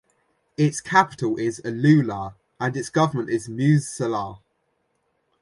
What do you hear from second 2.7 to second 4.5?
its governor is Musse Salah.